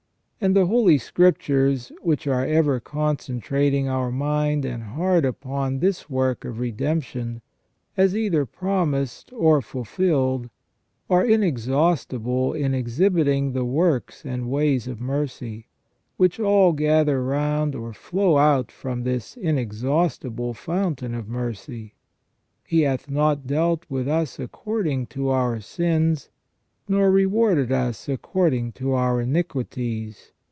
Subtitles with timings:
[0.43, 6.43] And the Holy Scriptures, which are ever concentrating our mind and heart upon this work
[6.45, 7.43] of redemption,
[7.95, 10.49] as either promised or fulfilled,
[11.11, 15.67] are inexhaustible in exhibiting the works and ways of mercy,
[16.17, 21.93] which all gather round or flow out from this inexhaustible fountain of mercy.
[22.65, 26.29] "He hath not dealt with us according to our sins;
[26.89, 30.33] nor rewarded us according to our iniquities.